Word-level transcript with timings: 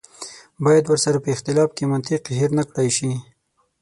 باید 0.63 0.85
ورسره 0.87 1.17
په 1.23 1.29
اختلاف 1.35 1.69
کې 1.77 1.83
منطق 1.91 2.21
هېر 2.39 2.51
نه 2.57 2.63
کړای 2.69 2.89
شي. 2.97 3.11